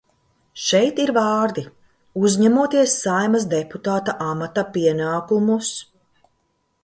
[0.67, 1.63] "Šeit ir vārdi
[2.29, 5.73] "uzņemoties Saeimas deputāta amata pienākumus"."